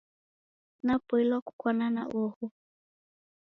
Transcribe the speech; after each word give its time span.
Napoilwa 0.85 1.39
kukwana 1.41 1.85
na 1.95 2.03
oho 2.21 2.47